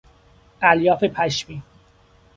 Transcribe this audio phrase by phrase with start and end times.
[0.61, 1.63] الیاف پشمی